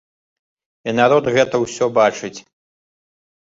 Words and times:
І 0.91 0.93
народ 1.01 1.29
гэта 1.37 1.55
ўсё 1.65 1.85
бачыць. 2.01 2.35